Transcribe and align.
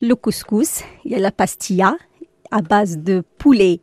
le 0.00 0.14
couscous, 0.14 0.82
il 1.04 1.12
y 1.12 1.14
a 1.14 1.18
la 1.18 1.32
pastilla 1.32 1.96
à 2.50 2.62
base 2.62 2.98
de 2.98 3.22
poulet, 3.38 3.80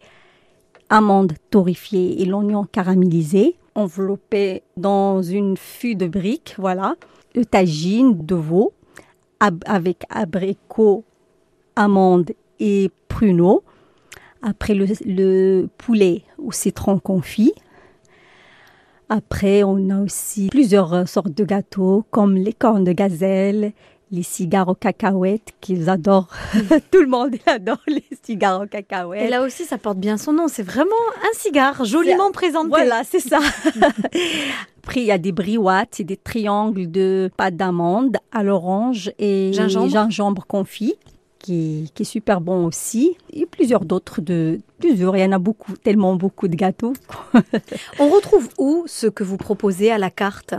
amandes 0.90 1.34
torréfiées 1.50 2.22
et 2.22 2.26
l'oignon 2.26 2.64
caramélisé, 2.64 3.58
enveloppé 3.76 4.64
dans 4.78 5.22
une 5.22 5.58
fût 5.58 5.96
de 5.96 6.08
briques, 6.08 6.56
voilà, 6.58 6.96
le 7.36 7.46
tagine 7.46 8.26
de 8.26 8.36
veau 8.36 8.74
avec 9.40 10.06
abricots, 10.10 11.04
amandes 11.76 12.32
et 12.60 12.90
pruneaux. 13.08 13.64
Après 14.42 14.74
le, 14.74 14.86
le 15.06 15.68
poulet 15.78 16.24
au 16.38 16.52
citron 16.52 17.00
confit. 17.00 17.54
Après, 19.10 19.64
on 19.64 19.90
a 19.90 20.02
aussi 20.02 20.48
plusieurs 20.50 21.08
sortes 21.08 21.36
de 21.36 21.44
gâteaux 21.44 22.06
comme 22.10 22.36
les 22.36 22.54
cornes 22.54 22.84
de 22.84 22.92
gazelle, 22.92 23.74
les 24.12 24.24
cigares 24.24 24.70
aux 24.70 24.76
cacahuètes 24.76 25.54
qu'ils 25.62 25.90
adorent. 25.90 26.28
Tout 26.92 27.02
le 27.02 27.08
monde 27.08 27.36
adore 27.46 27.82
les 27.88 28.04
cigares 28.24 28.62
aux 28.62 28.68
cacahuètes. 28.68 29.24
Et 29.24 29.30
là 29.30 29.42
aussi, 29.42 29.66
ça 29.66 29.78
porte 29.78 29.98
bien 29.98 30.18
son 30.18 30.34
nom. 30.34 30.48
C'est 30.48 30.64
vraiment 30.64 30.92
un 31.22 31.38
cigare 31.38 31.86
joliment 31.86 32.32
présenté. 32.32 32.70
Voilà, 32.70 33.04
c'est 33.04 33.20
ça. 33.20 33.40
Après, 34.84 35.02
il 35.02 35.08
y 35.08 35.12
a 35.12 35.18
des 35.18 35.32
briouates, 35.32 35.90
c'est 35.94 36.04
des 36.04 36.18
triangles 36.18 36.90
de 36.90 37.32
pâte 37.36 37.56
d'amande 37.56 38.18
à 38.32 38.44
l'orange 38.44 39.12
et 39.18 39.52
gingembre, 39.54 40.46
confit. 40.48 40.96
Qui, 41.40 41.92
qui, 41.94 42.02
est 42.02 42.06
super 42.06 42.42
bon 42.42 42.66
aussi. 42.66 43.18
Et 43.32 43.46
plusieurs 43.46 43.86
d'autres 43.86 44.20
de 44.20 44.62
plusieurs. 44.80 45.16
Il 45.16 45.22
y 45.22 45.26
en 45.26 45.32
a 45.32 45.38
beaucoup, 45.38 45.78
tellement 45.78 46.16
beaucoup 46.16 46.48
de 46.48 46.56
gâteaux. 46.56 46.94
On 48.00 48.10
retrouve 48.10 48.50
où 48.58 48.84
ce 48.88 49.06
que 49.06 49.24
vous 49.24 49.38
proposez 49.38 49.92
à 49.92 50.00
la 50.00 50.10
carte? 50.10 50.56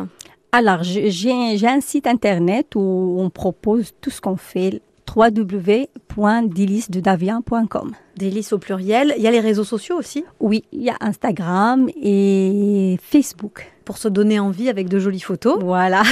Alors, 0.53 0.83
j'ai 0.83 1.69
un 1.69 1.81
site 1.81 2.07
internet 2.07 2.75
où 2.77 3.17
on 3.19 3.31
propose 3.31 3.93
tout 4.01 4.11
ce 4.11 4.21
qu'on 4.21 4.37
fait 4.37 4.81
www.délice-de-davien.com. 5.15 7.93
Délice 8.17 8.53
au 8.53 8.59
pluriel. 8.59 9.15
Il 9.17 9.23
y 9.23 9.27
a 9.27 9.31
les 9.31 9.41
réseaux 9.41 9.65
sociaux 9.65 9.97
aussi? 9.97 10.25
Oui, 10.41 10.65
il 10.73 10.83
y 10.83 10.91
a 10.91 10.97
Instagram 11.01 11.89
et 12.03 12.99
Facebook. 13.03 13.73
Pour 13.85 13.97
se 13.99 14.09
donner 14.09 14.41
envie 14.41 14.69
avec 14.69 14.89
de 14.89 14.99
jolies 14.99 15.21
photos. 15.21 15.63
Voilà. 15.63 16.03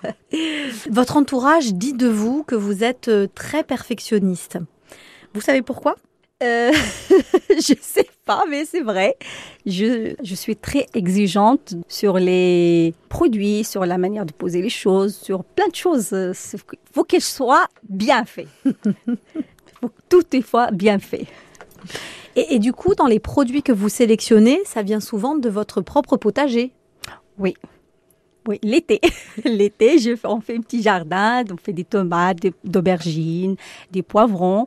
Votre 0.90 1.18
entourage 1.18 1.74
dit 1.74 1.92
de 1.92 2.08
vous 2.08 2.42
que 2.42 2.54
vous 2.54 2.84
êtes 2.84 3.08
euh, 3.08 3.26
très 3.34 3.64
perfectionniste. 3.64 4.56
Vous 5.34 5.42
savez 5.42 5.60
pourquoi? 5.62 5.96
Euh, 6.42 6.70
je 7.50 7.74
sais 7.80 8.08
pas, 8.24 8.44
mais 8.48 8.64
c'est 8.64 8.82
vrai. 8.82 9.16
Je, 9.64 10.14
je, 10.22 10.34
suis 10.34 10.56
très 10.56 10.86
exigeante 10.94 11.74
sur 11.88 12.18
les 12.18 12.94
produits, 13.08 13.64
sur 13.64 13.86
la 13.86 13.96
manière 13.96 14.26
de 14.26 14.32
poser 14.32 14.60
les 14.60 14.68
choses, 14.68 15.16
sur 15.16 15.44
plein 15.44 15.68
de 15.68 15.74
choses. 15.74 16.10
Il 16.12 16.78
faut 16.92 17.04
qu'elles 17.04 17.22
soient 17.22 17.68
bien 17.88 18.24
faites. 18.24 18.48
faut 19.80 19.88
que 19.88 20.02
tout 20.08 20.22
soit 20.46 20.70
bien 20.72 20.98
fait. 20.98 21.26
Et, 22.34 22.54
et, 22.54 22.58
du 22.58 22.72
coup, 22.72 22.94
dans 22.94 23.06
les 23.06 23.20
produits 23.20 23.62
que 23.62 23.72
vous 23.72 23.88
sélectionnez, 23.88 24.60
ça 24.64 24.82
vient 24.82 25.00
souvent 25.00 25.36
de 25.36 25.48
votre 25.48 25.80
propre 25.80 26.16
potager 26.16 26.72
Oui. 27.38 27.54
Oui, 28.46 28.58
l'été. 28.62 29.00
l'été, 29.44 29.96
on 30.24 30.40
fait 30.40 30.56
un 30.56 30.60
petit 30.60 30.82
jardin, 30.82 31.42
on 31.50 31.56
fait 31.56 31.72
des 31.72 31.84
tomates, 31.84 32.38
d'aubergines, 32.64 33.56
des 33.90 34.02
poivrons. 34.02 34.66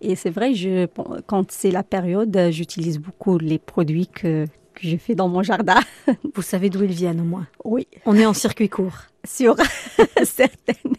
Et 0.00 0.16
c'est 0.16 0.30
vrai, 0.30 0.54
je, 0.54 0.86
quand 1.26 1.50
c'est 1.50 1.70
la 1.70 1.82
période, 1.82 2.48
j'utilise 2.50 2.98
beaucoup 2.98 3.38
les 3.38 3.58
produits 3.58 4.06
que, 4.06 4.46
que 4.74 4.88
je 4.88 4.96
fais 4.96 5.14
dans 5.14 5.28
mon 5.28 5.42
jardin. 5.42 5.80
Vous 6.34 6.42
savez 6.42 6.70
d'où 6.70 6.82
ils 6.82 6.92
viennent 6.92 7.20
au 7.20 7.24
moins 7.24 7.46
Oui. 7.64 7.86
On 8.06 8.16
est 8.16 8.26
en 8.26 8.34
circuit 8.34 8.68
court. 8.68 9.04
Sur 9.26 9.54
certaines. 10.24 10.94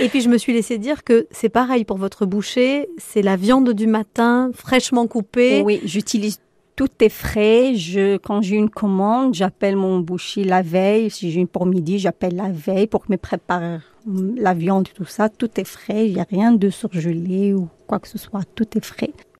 Et 0.00 0.08
puis 0.08 0.22
je 0.22 0.30
me 0.30 0.38
suis 0.38 0.54
laissé 0.54 0.78
dire 0.78 1.04
que 1.04 1.26
c'est 1.30 1.50
pareil 1.50 1.84
pour 1.84 1.98
votre 1.98 2.24
boucher, 2.24 2.88
c'est 2.96 3.20
la 3.20 3.36
viande 3.36 3.74
du 3.74 3.86
matin, 3.86 4.50
fraîchement 4.54 5.06
coupée. 5.06 5.60
Oui, 5.62 5.82
j'utilise 5.84 6.38
tout 6.76 6.90
est 7.00 7.08
frais. 7.08 7.74
Je, 7.74 8.18
quand 8.18 8.42
j'ai 8.42 8.56
une 8.56 8.70
commande, 8.70 9.34
j'appelle 9.34 9.76
mon 9.76 9.98
boucher 9.98 10.44
la 10.44 10.62
veille. 10.62 11.10
Si 11.10 11.30
j'ai 11.30 11.40
une 11.40 11.48
pour 11.48 11.66
midi, 11.66 11.98
j'appelle 11.98 12.36
la 12.36 12.50
veille 12.50 12.86
pour 12.86 13.04
me 13.08 13.16
préparer 13.16 13.78
la 14.36 14.54
viande, 14.54 14.88
tout 14.94 15.06
ça. 15.06 15.28
Tout 15.28 15.50
est 15.58 15.64
frais. 15.64 16.06
Il 16.06 16.14
n'y 16.14 16.20
a 16.20 16.26
rien 16.28 16.52
de 16.52 16.70
surgelé 16.70 17.54
ou 17.54 17.68
quoi 17.86 17.98
que 17.98 18.08
ce 18.08 18.18
soit. 18.18 18.42
Tout 18.54 18.76
est 18.76 18.84
frais. 18.84 19.10